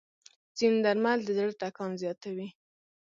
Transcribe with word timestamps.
ځینې 0.57 0.77
درمل 0.85 1.19
د 1.23 1.29
زړه 1.37 1.51
ټکان 1.61 1.91
زیاتوي. 2.01 2.47